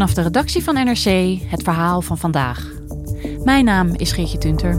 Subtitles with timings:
[0.00, 2.66] Vanaf de redactie van NRC het verhaal van vandaag.
[3.44, 4.72] Mijn naam is Geertje Tunter.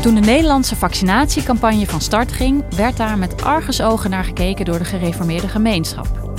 [0.00, 4.84] Toen de Nederlandse vaccinatiecampagne van start ging, werd daar met argusogen naar gekeken door de
[4.84, 6.34] gereformeerde gemeenschap.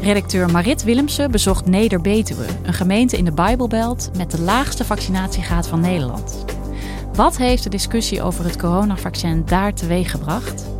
[0.00, 5.80] Redacteur Marit Willemsen bezocht Neder-Betuwe, een gemeente in de Bijbelbelt met de laagste vaccinatiegraad van
[5.80, 6.44] Nederland.
[7.14, 10.70] Wat heeft de discussie over het coronavaccin daar teweeggebracht?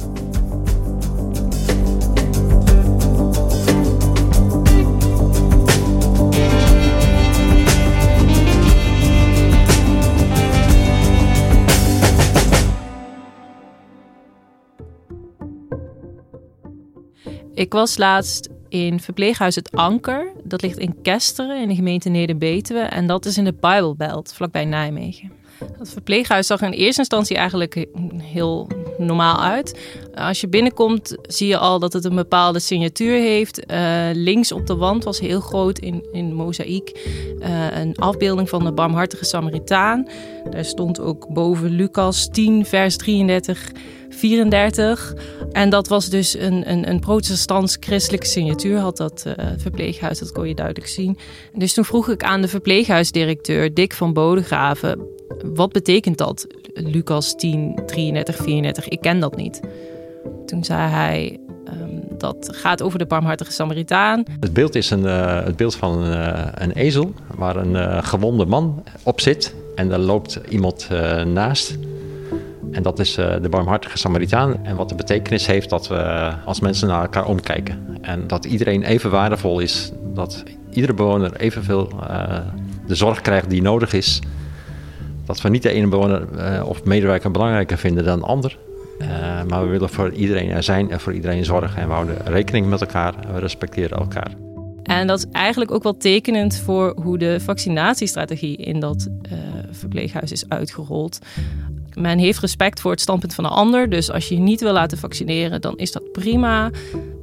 [17.54, 20.32] Ik was laatst in verpleeghuis Het Anker.
[20.44, 22.80] Dat ligt in Kesteren in de gemeente Neder-Betuwe.
[22.80, 25.32] En dat is in de Bijbelbelt, vlakbij Nijmegen.
[25.78, 27.86] Het verpleeghuis zag in eerste instantie eigenlijk
[28.22, 29.80] heel normaal uit.
[30.14, 33.70] Als je binnenkomt zie je al dat het een bepaalde signatuur heeft.
[33.70, 37.00] Uh, links op de wand was heel groot in, in mozaïek
[37.38, 40.08] uh, een afbeelding van de barmhartige Samaritaan.
[40.50, 43.72] Daar stond ook boven Lucas 10 vers 33
[44.14, 45.14] 34.
[45.52, 50.48] En dat was dus een, een, een protestants-christelijke signatuur, had dat uh, verpleeghuis, dat kon
[50.48, 51.18] je duidelijk zien.
[51.54, 55.06] Dus toen vroeg ik aan de verpleeghuisdirecteur, Dick van Bodegraven,
[55.54, 58.88] wat betekent dat, Lucas 10, 33, 34?
[58.88, 59.60] Ik ken dat niet.
[60.46, 61.40] Toen zei hij,
[61.80, 64.24] um, dat gaat over de barmhartige Samaritaan.
[64.40, 68.46] Het beeld is een, uh, het beeld van een, uh, een ezel, waar een gewonde
[68.46, 69.54] man op zit.
[69.74, 70.88] En daar loopt iemand
[71.24, 71.78] naast.
[72.72, 74.64] En dat is uh, de barmhartige Samaritaan.
[74.64, 77.98] En wat de betekenis heeft dat we als mensen naar elkaar omkijken.
[78.00, 79.92] En dat iedereen even waardevol is.
[80.14, 82.38] Dat iedere bewoner evenveel uh,
[82.86, 84.20] de zorg krijgt die nodig is.
[85.26, 86.26] Dat we niet de ene bewoner
[86.64, 88.58] of medewerker belangrijker vinden dan de ander.
[89.48, 91.82] maar we willen voor iedereen er zijn en voor iedereen zorgen.
[91.82, 94.30] En we houden rekening met elkaar en we respecteren elkaar.
[94.82, 99.08] En dat is eigenlijk ook wel tekenend voor hoe de vaccinatiestrategie in dat
[99.70, 101.18] verpleeghuis is uitgerold
[101.94, 103.90] men heeft respect voor het standpunt van de ander.
[103.90, 106.70] Dus als je je niet wil laten vaccineren, dan is dat prima.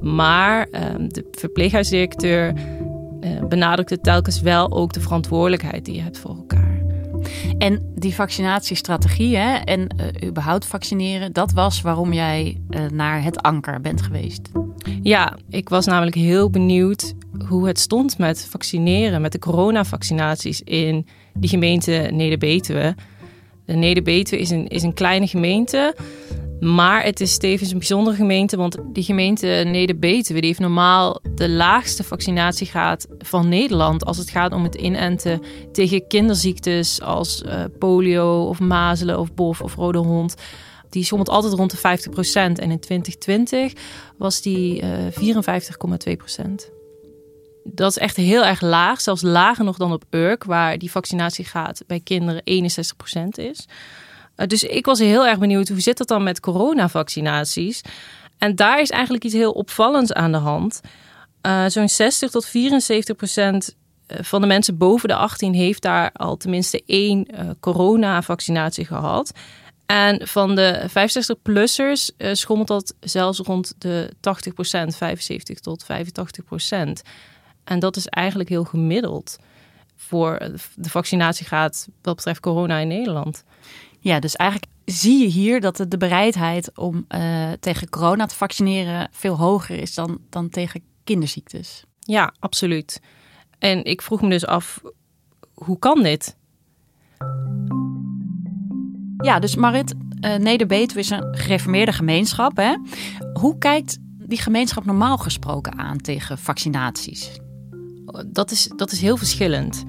[0.02, 2.54] Maar uh, de verpleeghuisdirecteur
[3.22, 6.82] uh, benadrukte telkens wel ook de verantwoordelijkheid die je hebt voor elkaar.
[7.58, 13.42] En die vaccinatiestrategie hè, en uh, überhaupt vaccineren, dat was waarom jij uh, naar het
[13.42, 14.50] anker bent geweest.
[15.02, 17.14] Ja, ik was namelijk heel benieuwd
[17.48, 22.96] hoe het stond met vaccineren, met de coronavaccinaties in die gemeente Neder-Betuwe.
[23.70, 25.96] De Neder-Betuwe is een, is een kleine gemeente.
[26.60, 32.04] Maar het is tevens een bijzondere gemeente, want die gemeente Neder-Betuwe heeft normaal de laagste
[32.04, 35.42] vaccinatiegraad van Nederland als het gaat om het inenten
[35.72, 40.36] tegen kinderziektes als uh, polio of mazelen of bof of rode hond.
[40.90, 41.82] Die schommelt altijd rond de 50%
[42.34, 43.74] en in 2020
[44.18, 44.90] was die uh,
[46.12, 46.79] 54,2
[47.64, 51.84] dat is echt heel erg laag, zelfs lager nog dan op Urk, waar die vaccinatiegraad
[51.88, 52.44] bij kinderen 61%
[53.36, 53.68] is.
[54.36, 57.82] Uh, dus ik was heel erg benieuwd, hoe zit dat dan met coronavaccinaties?
[58.38, 60.82] En daar is eigenlijk iets heel opvallends aan de hand.
[61.46, 63.76] Uh, Zo'n 60 tot 74 procent
[64.08, 67.28] eh, van de mensen boven de 18 heeft daar al tenminste één
[67.60, 69.32] coronavaccinatie gehad.
[69.86, 76.44] En van de 65-plussers uh, schommelt dat zelfs rond de 80 procent, 75 tot 85
[76.44, 77.02] procent.
[77.70, 79.38] En dat is eigenlijk heel gemiddeld
[79.96, 80.38] voor
[80.76, 83.44] de vaccinatiegraad wat betreft corona in Nederland.
[84.00, 89.10] Ja, dus eigenlijk zie je hier dat de bereidheid om uh, tegen corona te vaccineren
[89.12, 91.84] veel hoger is dan, dan tegen kinderziektes.
[92.00, 93.02] Ja, absoluut.
[93.60, 94.82] En ik vroeg me dus af,
[95.54, 96.38] hoe kan dit?
[99.18, 99.94] Ja, dus Marit,
[100.26, 102.58] uh, Neder-Betuwe is een gereformeerde gemeenschap.
[102.58, 102.76] Hè?
[103.34, 107.40] Hoe kijkt die gemeenschap normaal gesproken aan tegen vaccinaties?
[108.28, 109.84] Dat is, dat is heel verschillend.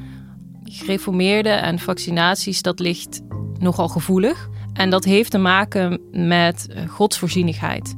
[0.64, 3.20] Gereformeerde en vaccinaties, dat ligt
[3.58, 4.48] nogal gevoelig.
[4.72, 7.94] En dat heeft te maken met eh, godsvoorzienigheid.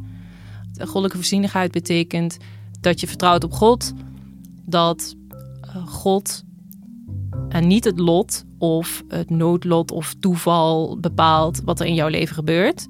[0.79, 2.37] Goddelijke voorzienigheid betekent
[2.81, 3.93] dat je vertrouwt op God,
[4.65, 5.15] dat
[5.61, 6.43] eh, God
[7.49, 12.35] en niet het lot of het noodlot of toeval bepaalt wat er in jouw leven
[12.35, 12.87] gebeurt.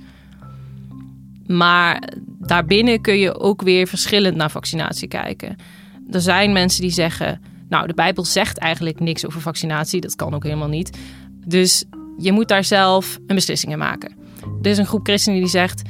[1.47, 5.57] Maar daarbinnen kun je ook weer verschillend naar vaccinatie kijken.
[6.13, 10.35] Er zijn mensen die zeggen, nou de Bijbel zegt eigenlijk niks over vaccinatie, dat kan
[10.35, 10.99] ook helemaal niet.
[11.47, 11.85] Dus
[12.19, 14.17] je moet daar zelf een beslissing in maken.
[14.63, 15.83] Er is een groep christenen die zegt,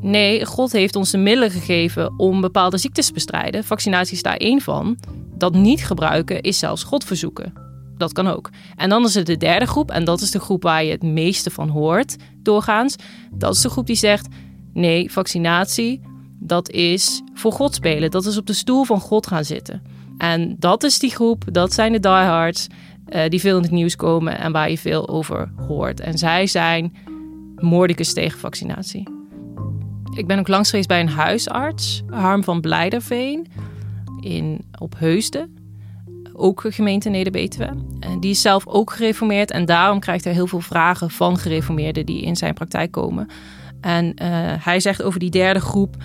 [0.00, 3.64] nee, God heeft ons de middelen gegeven om bepaalde ziektes te bestrijden.
[3.64, 4.98] Vaccinatie is daar één van.
[5.34, 7.52] Dat niet gebruiken is zelfs God verzoeken.
[7.96, 8.50] Dat kan ook.
[8.76, 11.02] En dan is er de derde groep, en dat is de groep waar je het
[11.02, 12.96] meeste van hoort doorgaans.
[13.32, 14.28] Dat is de groep die zegt:
[14.72, 16.00] nee, vaccinatie,
[16.38, 18.10] dat is voor God spelen.
[18.10, 19.82] Dat is op de stoel van God gaan zitten.
[20.18, 22.66] En dat is die groep, dat zijn de diehards
[23.08, 26.00] uh, die veel in het nieuws komen en waar je veel over hoort.
[26.00, 26.96] En zij zijn
[27.56, 29.08] moordicus tegen vaccinatie.
[30.14, 33.46] Ik ben ook langs geweest bij een huisarts, Harm van Blijderveen,
[34.20, 35.56] in, op Heusden
[36.36, 37.70] ook gemeente Neder-Betuwe.
[38.20, 42.22] Die is zelf ook gereformeerd en daarom krijgt hij heel veel vragen van gereformeerden die
[42.22, 43.26] in zijn praktijk komen.
[43.80, 44.28] En uh,
[44.58, 45.96] hij zegt over die derde groep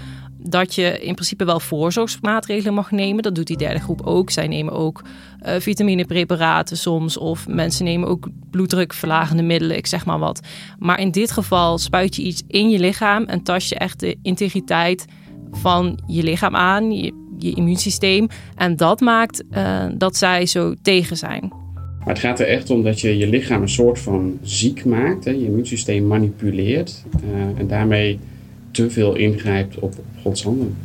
[0.44, 3.24] dat je in principe wel voorzorgsmaatregelen mag nemen.
[3.24, 4.30] Dat doet die derde groep ook.
[4.30, 5.02] Zij nemen ook
[5.46, 7.18] uh, vitaminepreparaten soms.
[7.18, 10.40] Of mensen nemen ook bloeddrukverlagende middelen, ik zeg maar wat.
[10.80, 14.18] Maar in dit geval spuit je iets in je lichaam en tast je echt de
[14.22, 15.06] integriteit
[15.52, 16.92] van je lichaam aan.
[16.92, 18.28] Je, immuunsysteem.
[18.56, 21.54] En dat maakt uh, dat zij zo tegen zijn.
[22.00, 25.26] Maar het gaat er echt om dat je je lichaam een soort van ziek maakt.
[25.26, 25.32] Hè?
[25.32, 27.04] Je immuunsysteem manipuleert.
[27.24, 28.20] Uh, en daarmee
[28.72, 30.78] te veel ingrijpt op, op Gods handen.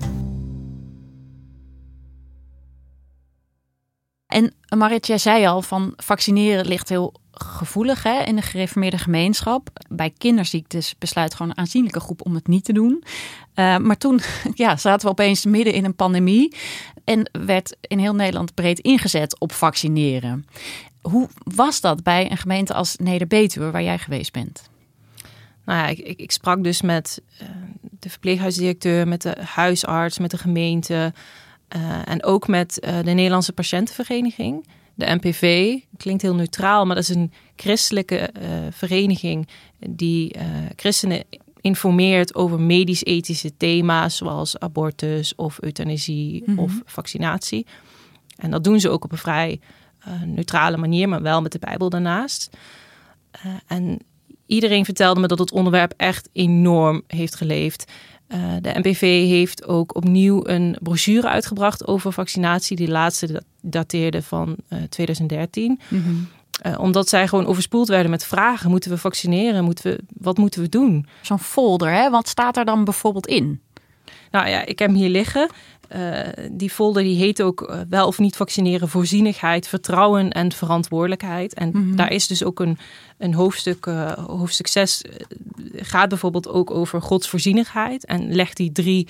[4.26, 9.68] En Marit, jij zei al van vaccineren ligt heel gevoelig hè, in de gereformeerde gemeenschap.
[9.88, 13.04] Bij kinderziektes besluit gewoon een aanzienlijke groep om het niet te doen.
[13.54, 14.20] Uh, maar toen
[14.54, 16.56] ja, zaten we opeens midden in een pandemie
[17.04, 20.46] en werd in heel Nederland breed ingezet op vaccineren.
[21.00, 24.70] Hoe was dat bij een gemeente als Neder-Betuwe, waar jij geweest bent?
[25.64, 27.48] Nou ja, ik, ik, ik sprak dus met uh,
[27.90, 31.12] de verpleeghuisdirecteur, met de huisarts, met de gemeente
[31.76, 35.74] uh, en ook met de Nederlandse Patiëntenvereniging de NPV.
[35.96, 39.48] Klinkt heel neutraal, maar dat is een christelijke uh, vereniging
[39.90, 40.36] die
[40.76, 41.24] christenen
[41.60, 46.64] informeert over medisch-ethische thema's zoals abortus of euthanasie mm -hmm.
[46.64, 47.66] of vaccinatie.
[48.36, 49.60] En dat doen ze ook op een vrij
[50.24, 52.56] neutrale manier, maar wel met de Bijbel daarnaast.
[53.66, 53.98] en
[54.46, 57.92] iedereen vertelde me dat het onderwerp echt enorm heeft geleefd.
[58.28, 62.76] Uh, de NPV heeft ook opnieuw een brochure uitgebracht over vaccinatie.
[62.76, 65.80] Die laatste dateerde van uh, 2013.
[65.88, 66.28] Mm -hmm.
[66.66, 68.70] uh, omdat zij gewoon overspoeld werden met vragen.
[68.70, 69.64] Moeten we vaccineren?
[69.64, 71.06] Moeten we, wat moeten we doen?
[71.22, 72.10] Zo'n folder, hè?
[72.10, 73.60] Wat staat er dan bijvoorbeeld in?
[74.30, 75.50] Nou ja, ik heb hem hier liggen.
[75.94, 81.54] Uh, die folder die heet ook uh, wel of niet vaccineren, voorzienigheid, vertrouwen en verantwoordelijkheid.
[81.54, 81.96] En mm -hmm.
[81.96, 82.78] daar is dus ook een,
[83.18, 85.02] een hoofdstuk, uh, hoofdstuk 6
[85.76, 88.04] gaat bijvoorbeeld ook over godsvoorzienigheid.
[88.04, 89.08] En legt die drie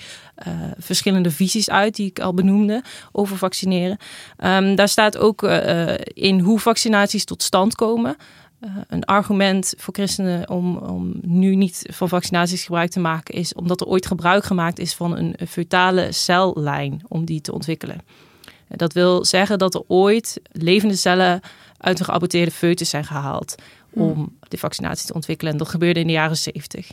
[0.77, 3.97] verschillende visies uit die ik al benoemde over vaccineren.
[4.43, 5.43] Um, daar staat ook
[6.03, 8.15] in hoe vaccinaties tot stand komen.
[8.61, 13.53] Uh, een argument voor christenen om, om nu niet van vaccinaties gebruik te maken is
[13.53, 18.01] omdat er ooit gebruik gemaakt is van een, fetale cellijn om die te ontwikkelen.
[18.67, 21.41] Dat wil zeggen dat er ooit levende cellen
[21.77, 23.55] uit een geaborteerde foetus zijn gehaald
[23.89, 24.37] om hmm.
[24.39, 25.51] de vaccinatie te ontwikkelen.
[25.51, 26.91] En dat gebeurde in de jaren 70.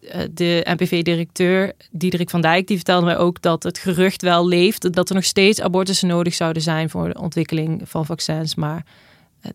[0.00, 4.92] Uh, de NPV-directeur Diederik van Dijk die vertelde mij ook dat het gerucht wel leeft
[4.94, 8.84] dat er nog steeds abortussen nodig zouden zijn voor de ontwikkeling van vaccins, maar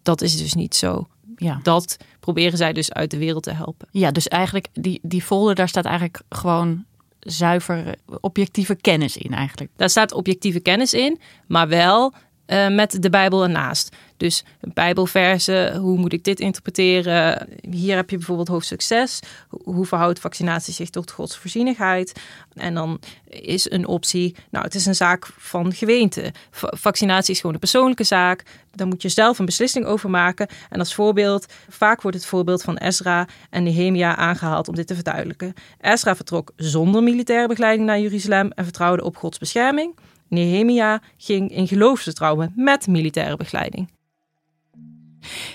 [0.01, 1.07] dat is dus niet zo
[1.43, 1.59] ja.
[1.63, 3.87] dat proberen zij dus uit de wereld te helpen.
[3.91, 6.85] Ja, dus eigenlijk die, die folder, daar staat eigenlijk gewoon
[7.19, 9.71] zuiver objectieve kennis in eigenlijk.
[9.75, 12.13] Daar staat objectieve kennis in, maar wel
[12.47, 13.95] uh, met de Bijbel ernaast.
[14.21, 17.47] Dus Bijbelversen, hoe moet ik dit interpreteren?
[17.69, 19.19] Hier heb je bijvoorbeeld hoofdstuk 6.
[19.49, 22.21] Hoe verhoudt vaccinatie zich tot Gods voorzienigheid?
[22.53, 22.99] En dan
[23.29, 26.33] is een optie, nou het is een zaak van gemeente.
[26.51, 28.43] Vaccinatie is gewoon een persoonlijke zaak.
[28.75, 30.47] Daar moet je zelf een beslissing over maken.
[30.69, 34.95] En als voorbeeld, vaak wordt het voorbeeld van Ezra en Nehemia aangehaald om dit te
[34.95, 35.53] verduidelijken.
[35.79, 39.95] Ezra vertrok zonder militaire begeleiding naar Jeruzalem en vertrouwde op Gods bescherming.
[40.27, 43.99] Nehemia ging in geloofsvertrouwen met militaire begeleiding.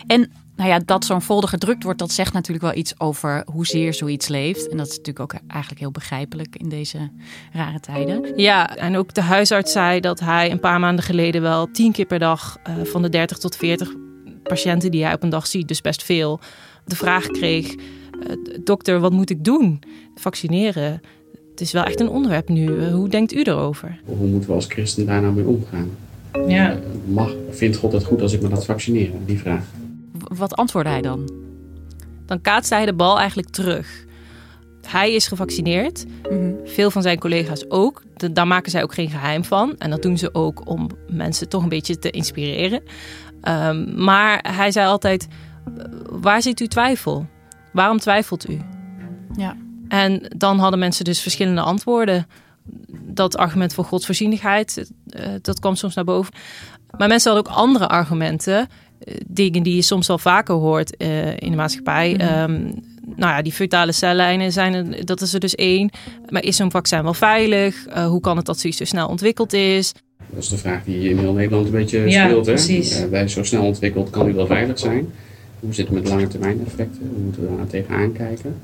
[0.07, 3.95] En nou ja, dat zo'n folder gedrukt wordt, dat zegt natuurlijk wel iets over hoezeer
[3.95, 4.69] zoiets leeft.
[4.69, 7.11] En dat is natuurlijk ook eigenlijk heel begrijpelijk in deze
[7.53, 8.33] rare tijden.
[8.37, 12.07] Ja, en ook de huisarts zei dat hij een paar maanden geleden wel tien keer
[12.07, 13.95] per dag uh, van de 30 tot 40
[14.43, 16.41] patiënten die hij op een dag ziet, dus best veel,
[16.85, 17.81] de vraag kreeg: uh,
[18.65, 19.83] dokter, wat moet ik doen?
[20.15, 21.01] Vaccineren.
[21.51, 22.67] Het is wel echt een onderwerp nu.
[22.67, 24.01] Uh, hoe denkt u erover?
[24.05, 25.91] Hoe moeten we als christen daar nou mee omgaan?
[26.47, 26.77] Ja.
[27.07, 29.25] Mag, vindt God het goed als ik me laat vaccineren?
[29.27, 29.65] Die vraag.
[30.19, 31.31] Wat antwoordde hij dan?
[32.27, 34.05] Dan kaatste hij de bal eigenlijk terug.
[34.87, 36.05] hij is gevaccineerd.
[36.31, 36.53] Mhm.
[36.65, 38.03] Veel van zijn collega's ook.
[38.17, 39.75] Da- Daar maken zij ook geen geheim van.
[39.79, 42.83] En dat doen ze ook om mensen toch een beetje te inspireren.
[43.41, 45.27] Ehm, maar hij zei altijd:
[45.79, 47.27] "Eh, Waar zit uw twijfel?
[47.73, 48.59] Waarom twijfelt u?
[49.37, 49.57] Ja.
[49.89, 52.27] En dan hadden mensen dus verschillende antwoorden.
[53.09, 56.33] Dat argument voor godsvoorzienigheid, eh, dat kwam soms naar boven.
[56.99, 58.69] Maar mensen hadden ook andere argumenten.
[58.99, 62.13] eh, Dingen die je soms wel vaker hoort eh, in de maatschappij.
[62.13, 62.21] Mhm.
[62.21, 62.53] Ehm,
[63.17, 65.91] nou ja, die fetale cellijnen zijn er, dat is er dus één.
[66.29, 67.87] Maar is zo'n vaccin wel veilig?
[67.87, 69.93] Eh, hoe kan het dat zoiets zo snel ontwikkeld is?
[70.31, 72.47] Dat is de vraag die in heel Nederland een beetje Ja, speelt.
[72.47, 72.53] Hè?
[72.53, 73.09] precies.
[73.11, 75.13] Bij zo snel ontwikkeld kan die wel veilig zijn.
[75.61, 77.11] Hoe zit het met lange termijn effecten?
[77.15, 78.57] Hoe moeten we daar tegenaan kijken?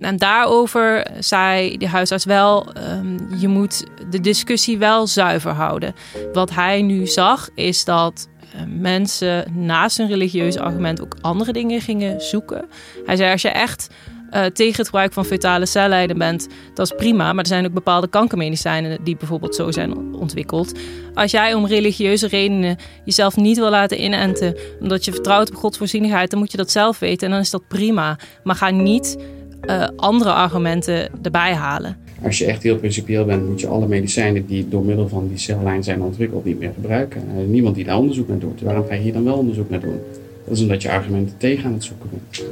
[0.00, 5.94] En daarover zei de huisarts wel, ehm, je moet de discussie wel zuiver houden.
[6.32, 11.80] Wat hij nu zag is dat eh, mensen naast een religieus argument ook andere dingen
[11.80, 12.68] gingen zoeken.
[13.06, 13.88] Hij zei als je echt
[14.30, 17.32] eh, tegen het gebruik van fetale cellijnen bent, dat is prima.
[17.32, 20.78] Maar er zijn ook bepaalde kankermedicijnen die bijvoorbeeld zo zijn ontwikkeld.
[21.14, 26.30] Als jij om religieuze redenen jezelf niet wil laten inenten, omdat je vertrouwt op godsvoorzienigheid,
[26.30, 28.18] dan moet je dat zelf weten en dan is dat prima.
[28.44, 29.16] Maar ga niet
[29.60, 31.96] eh, andere argumenten erbij halen.
[32.22, 35.38] Als je echt heel principieel bent, moet je alle medicijnen die door middel van die
[35.38, 37.22] cellijn zijn ontwikkeld niet meer gebruiken.
[37.38, 38.60] Is niemand die daar onderzoek naar doet.
[38.60, 40.00] Waarom ga je hier dan wel onderzoek naar doen?
[40.44, 42.44] Dat is omdat je argumenten tegen aan het zoeken bent.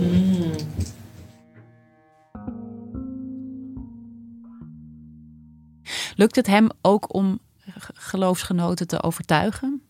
[6.16, 7.38] Lukt het hem ook om
[7.94, 9.82] geloofsgenoten te overtuigen?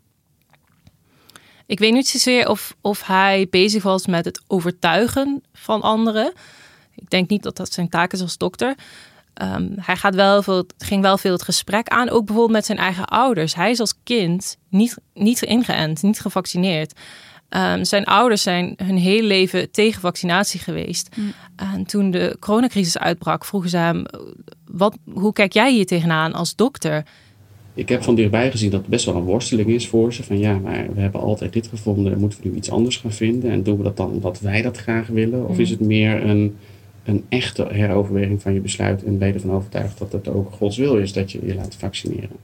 [1.66, 6.32] Ik weet niet zozeer of, of hij bezig was met het overtuigen van anderen.
[7.00, 8.74] Ik denk niet dat dat zijn taak is als dokter.
[9.34, 12.78] Ehm, hij gaat wel veel, ging wel veel het gesprek aan, ook bijvoorbeeld met zijn
[12.78, 13.54] eigen ouders.
[13.54, 16.92] Hij is als kind niet, niet ingeënt, niet gevaccineerd.
[17.48, 21.16] Ehm, zijn ouders zijn hun hele leven tegen vaccinatie geweest.
[21.56, 24.04] En toen de coronacrisis uitbrak, vroegen ze hem:
[24.66, 27.04] wat, hoe kijk jij hier tegenaan als dokter?
[27.74, 30.22] Ik heb van dichtbij gezien dat het best wel een worsteling is voor ze.
[30.22, 32.10] Van ja, maar we hebben altijd dit gevonden.
[32.10, 33.50] Dan moeten we nu iets anders gaan vinden.
[33.50, 35.48] En doen we dat dan omdat wij dat graag willen?
[35.48, 36.56] Of is het meer een,
[37.08, 40.76] een echte heroverweging van je besluit en ben je ervan overtuigd dat het ook Gods
[40.76, 42.36] wil is dat je je laat vaccineren?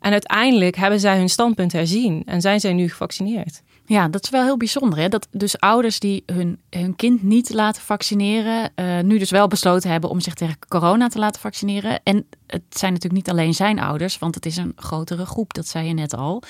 [0.00, 3.62] En uiteindelijk hebben zij hun standpunt herzien en zijn zij nu gevaccineerd.
[3.86, 4.98] Ja, dat is wel heel bijzonder.
[4.98, 5.08] Hè?
[5.08, 9.90] Dat dus ouders die hun, hun kind niet laten vaccineren, eh, nu dus wel besloten
[9.90, 12.00] hebben om zich tegen corona te laten vaccineren.
[12.02, 15.66] En het zijn natuurlijk niet alleen zijn ouders, want het is een grotere groep, dat
[15.66, 16.42] zei je net al.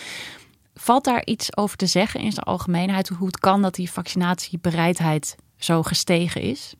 [0.75, 5.37] Valt daar iets over te zeggen in zijn algemeenheid, hoe het kan dat die vaccinatiebereidheid
[5.57, 6.75] zo gestegen is?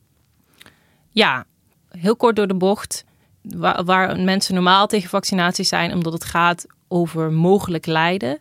[1.13, 1.45] Ja,
[1.89, 3.05] heel kort door de bocht.
[3.41, 8.39] Waar, waar mensen normaal tegen vaccinatie zijn, omdat het gaat over mogelijk lijden,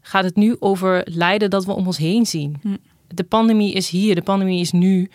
[0.00, 2.56] gaat het nu over lijden dat we om ons heen zien.
[2.62, 2.76] Hm.
[3.08, 5.10] De pandemie is hier, de pandemie is nu.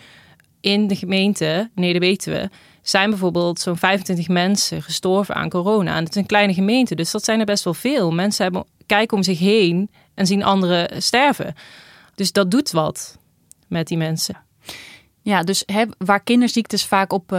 [0.60, 2.50] In de gemeente Neder-Betuwe
[2.82, 5.96] zijn bijvoorbeeld zo'n 25 mensen gestorven aan corona.
[5.96, 8.10] En het is een kleine gemeente, dus dat zijn er best wel veel.
[8.10, 11.54] Mensen hebben, kijken om zich heen en zien anderen sterven.
[12.14, 13.18] Dus dat doet wat
[13.68, 14.36] met die mensen.
[15.22, 15.64] Ja, dus
[15.98, 17.38] waar kinderziektes vaak op, eh,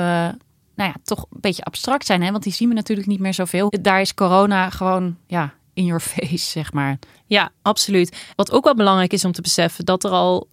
[0.75, 3.33] nou ja, toch een beetje abstract zijn, hè, want die zien we natuurlijk niet meer
[3.33, 3.73] zoveel.
[3.81, 6.99] Daar is corona gewoon, ja, in your face, zeg maar.
[7.25, 8.31] Ja, absoluut.
[8.35, 10.47] Wat ook wel belangrijk is om te beseffen, dat er al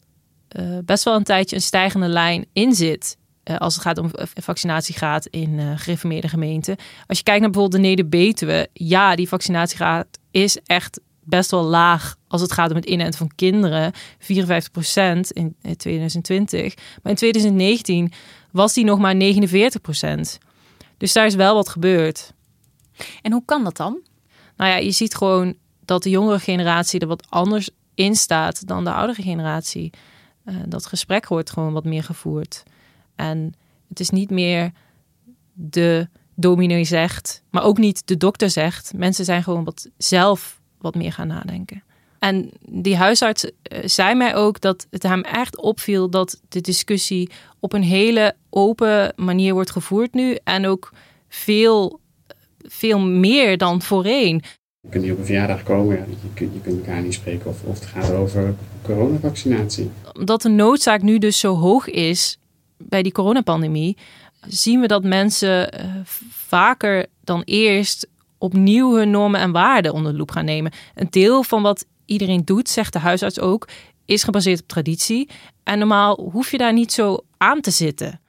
[0.49, 3.19] eh, best wel een tijdje een stijgende lijn in zit.
[3.43, 6.77] eh, als het gaat om vaccinatiegraad in gereformeerde gemeenten.
[7.07, 12.17] Als je kijkt naar bijvoorbeeld de Neder-Betuwe, ja, die vaccinatiegraad is echt best wel laag
[12.29, 13.93] als het gaat om het inenten van kinderen.
[13.93, 13.97] 54%
[15.29, 16.75] in eh, 2020.
[17.03, 18.13] Maar in 2019
[18.51, 20.39] was die nog maar 49%
[20.97, 22.33] Dus daar is wel wat gebeurd.
[23.23, 24.01] En hoe kan dat dan?
[24.57, 28.85] Nou ja, je ziet gewoon dat de jongere generatie er wat anders in staat dan
[28.85, 29.93] de oudere generatie.
[30.45, 32.63] Eh, dat gesprek wordt gewoon wat meer gevoerd.
[33.17, 33.55] En
[33.89, 34.73] het is niet meer
[35.53, 38.93] de dominee zegt, maar ook niet de dokter zegt.
[38.97, 41.83] Mensen zijn gewoon wat zelf wat meer gaan nadenken.
[42.19, 47.31] En die huisarts eh, zei mij ook dat het hem echt opviel dat de discussie
[47.59, 50.39] op een hele open manier wordt gevoerd nu.
[50.45, 50.93] En ook
[51.29, 52.01] veel,
[52.59, 54.43] veel meer dan voorheen.
[54.81, 57.63] Je kunt niet op een verjaardag komen, je, kunt, je kunt elkaar niet spreken of,
[57.65, 59.91] of het gaat over coronavaccinatie.
[60.13, 62.39] Omdat de noodzaak nu dus zo hoog is
[62.77, 63.97] bij die coronapandemie,
[64.47, 65.85] zien we dat mensen eh,
[66.31, 68.09] vaker dan eerst
[68.41, 70.73] opnieuw hun normen en waarden onder de loep gaan nemen.
[70.95, 73.69] Een deel van wat iedereen doet, zegt de huisarts ook,
[74.05, 75.29] is gebaseerd op traditie.
[75.63, 78.21] En normaal hoef je daar niet zo aan te zitten.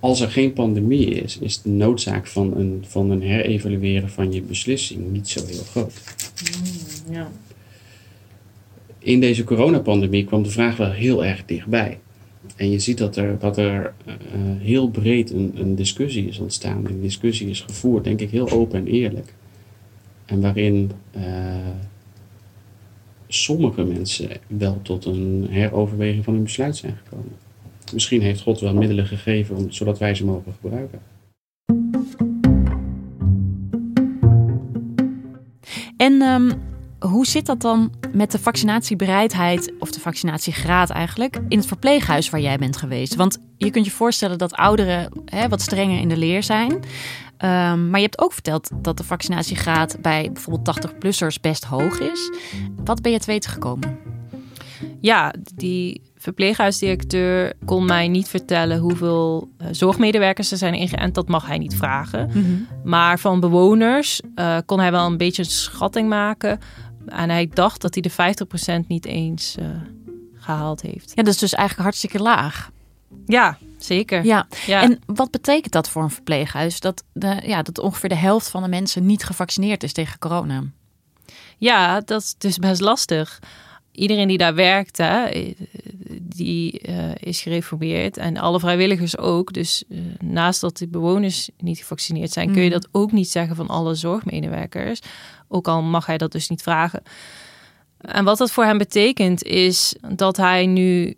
[0.00, 4.42] Als er geen pandemie is, is de noodzaak van een, van een herevalueren van je
[4.42, 5.92] beslissing niet zo heel groot.
[7.10, 7.30] Ja.
[8.98, 12.00] In deze coronapandemie kwam de vraag wel heel erg dichtbij.
[12.62, 14.14] En je ziet dat er, dat er uh,
[14.58, 16.84] heel breed een, een discussie is ontstaan.
[16.84, 19.34] Die discussie is gevoerd, denk ik, heel open en eerlijk.
[20.24, 21.22] En waarin uh,
[23.28, 27.36] sommige mensen wel tot een heroverweging van hun besluit zijn gekomen.
[27.92, 31.00] Misschien heeft God wel middelen gegeven om, zodat wij ze mogen gebruiken.
[35.96, 36.52] En um,
[37.02, 42.40] hoe zit dat dan met de vaccinatiebereidheid, of de vaccinatiegraad eigenlijk, in het verpleeghuis waar
[42.40, 43.14] jij bent geweest?
[43.14, 46.72] Want je kunt je voorstellen dat ouderen hè, wat strenger in de leer zijn.
[46.72, 52.30] Um, maar je hebt ook verteld dat de vaccinatiegraad bij bijvoorbeeld 80-plussers best hoog is.
[52.84, 53.98] Wat ben je te weten gekomen?
[55.00, 61.14] Ja, die verpleeghuisdirecteur kon mij niet vertellen hoeveel uh, zorgmedewerkers er zijn ingeënt.
[61.14, 62.26] Dat mag hij niet vragen.
[62.26, 62.66] Mm -hmm.
[62.84, 66.58] Maar van bewoners uh, kon hij wel een beetje een schatting maken.
[67.06, 69.66] En hij dacht dat hij de 50% niet eens uh,
[70.36, 71.12] gehaald heeft.
[71.14, 72.70] Ja, dat is dus eigenlijk hartstikke laag.
[73.26, 74.24] Ja, zeker.
[74.24, 74.46] Ja.
[74.66, 74.82] ja.
[74.82, 76.80] En wat betekent dat voor een verpleeghuis?
[76.80, 80.62] Dat, de, ja, dat ongeveer de helft van de mensen niet gevaccineerd is tegen corona.
[81.58, 83.38] Ja, dat is dus best lastig.
[83.92, 85.28] Iedereen die daar werkt, hè,
[86.20, 88.16] die uh, is gereformeerd.
[88.16, 89.52] En alle vrijwilligers ook.
[89.52, 92.54] Dus uh, naast dat de bewoners niet gevaccineerd zijn, mm.
[92.54, 95.00] kun je dat ook niet zeggen van alle zorgmedewerkers.
[95.48, 97.02] Ook al mag hij dat dus niet vragen.
[97.98, 101.14] En wat dat voor hem betekent, is dat hij nu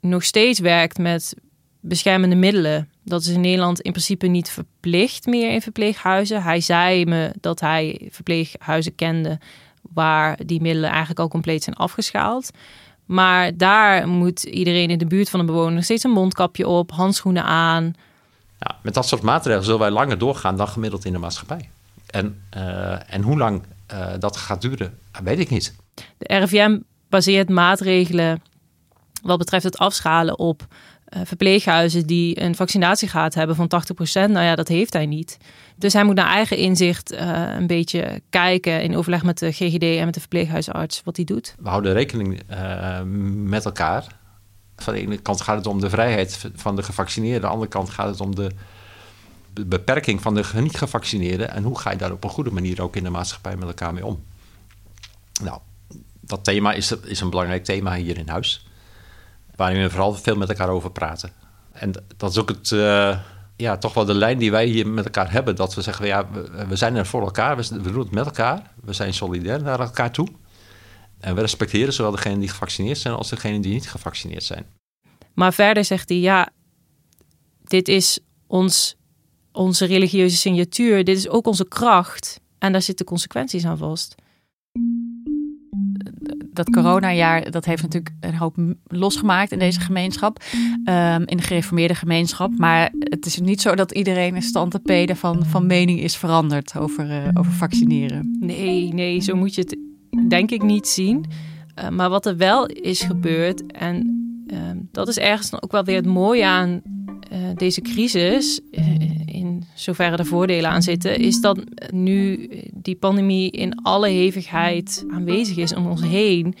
[0.00, 1.34] nog steeds werkt met
[1.80, 2.88] beschermende middelen.
[3.04, 6.42] Dat is in Nederland in principe niet verplicht meer in verpleeghuizen.
[6.42, 9.38] Hij zei me dat hij verpleeghuizen kende
[9.94, 12.50] waar die middelen eigenlijk al compleet zijn afgeschaald.
[13.04, 17.44] Maar daar moet iedereen in de buurt van een bewoner steeds een mondkapje op, handschoenen
[17.44, 17.94] aan.
[18.58, 21.68] Ja, met dat soort maatregelen zullen wij langer doorgaan dan gemiddeld in de maatschappij.
[22.06, 25.74] En, uh, en hoe lang uh, dat gaat duren, weet ik niet.
[26.18, 28.42] De RIVM baseert maatregelen
[29.22, 30.66] wat betreft het afschalen op
[31.24, 34.12] verpleeghuizen die een vaccinatiegraad hebben van 80%.
[34.12, 35.38] Nou ja, dat heeft hij niet.
[35.76, 37.18] Dus hij moet naar eigen inzicht uh,
[37.56, 41.54] een beetje kijken in overleg met de GGD en met de verpleeghuisarts wat hij doet.
[41.58, 43.00] We houden rekening uh,
[43.44, 44.06] met elkaar.
[44.76, 47.70] Van de ene kant gaat het om de vrijheid van de gevaccineerden, aan de andere
[47.70, 48.50] kant gaat het om de
[49.66, 51.50] beperking van de niet gevaccineerden.
[51.50, 53.94] En hoe ga je daar op een goede manier ook in de maatschappij met elkaar
[53.94, 54.24] mee om?
[55.42, 55.58] Nou,
[56.20, 58.66] dat thema is, is een belangrijk thema hier in huis
[59.62, 61.30] waarin we vooral veel met elkaar over praten.
[61.72, 63.18] En dat is ook het, uh,
[63.56, 65.56] ja, toch wel de lijn die wij hier met elkaar hebben.
[65.56, 68.24] Dat we zeggen, ja, we, we zijn er voor elkaar, we, we, doen het met
[68.24, 68.72] elkaar.
[68.84, 70.28] We zijn solidair naar elkaar toe.
[71.20, 74.66] En we respecteren zowel degenen die gevaccineerd zijn als degenen die niet gevaccineerd zijn.
[75.34, 76.48] Maar verder zegt hij, ja,
[77.64, 78.96] dit is ons,
[79.52, 81.04] onze religieuze signatuur.
[81.04, 82.40] Dit is ook onze kracht.
[82.58, 84.14] En daar zitten consequenties aan vast
[86.52, 90.42] dat coronajaar, dat heeft natuurlijk een hoop losgemaakt in deze gemeenschap.
[90.84, 92.58] Um, in de gereformeerde gemeenschap.
[92.58, 96.16] Maar het is niet zo dat iedereen in stand te peden van, van mening is
[96.16, 98.36] veranderd over, uh, over vaccineren.
[98.40, 99.76] Nee, nee, zo moet je het
[100.28, 101.24] denk ik niet zien.
[101.78, 104.58] Uh, maar wat er wel is gebeurd, en uh,
[104.90, 106.82] dat is ergens ook wel weer het mooie aan
[107.32, 108.60] uh, deze crisis,
[109.82, 115.74] zoverre de voordelen aan zitten, is dat nu die pandemie in alle hevigheid aanwezig is
[115.74, 116.54] om ons heen,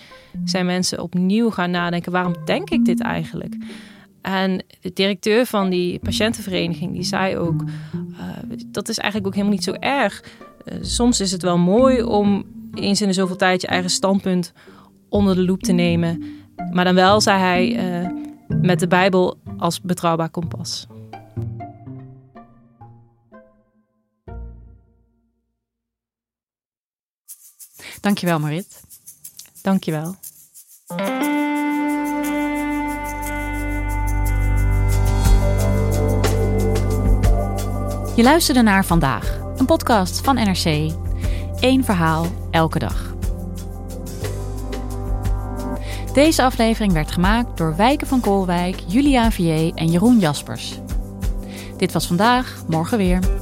[0.44, 3.56] zijn mensen opnieuw gaan nadenken: waarom denk ik dit eigenlijk?
[4.22, 8.28] En de directeur van die patiëntenvereniging die zei ook: uh,
[8.66, 10.24] dat is eigenlijk ook helemaal niet zo erg.
[10.64, 14.52] Uh, soms is het wel mooi om eens in de zoveel tijd je eigen standpunt
[15.08, 16.22] onder de loep te nemen.
[16.72, 18.08] Maar dan wel, zei hij, uh,
[18.60, 20.86] met de Bijbel als betrouwbaar kompas.
[28.02, 28.80] Dankjewel, Marit.
[29.62, 30.14] Dankjewel.
[38.16, 40.92] Je luisterde naar Vandaag, een podcast van NRC.
[41.60, 43.14] Eén verhaal, elke dag.
[46.12, 50.78] Deze aflevering werd gemaakt door Wijken van Koolwijk, Julia Vier en Jeroen Jaspers.
[51.76, 53.41] Dit was vandaag, morgen weer.